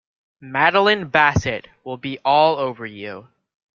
Madeline 0.41 1.09
Bassett 1.09 1.67
will 1.83 1.95
be 1.97 2.17
all 2.25 2.57
over 2.57 2.87
you. 2.87 3.27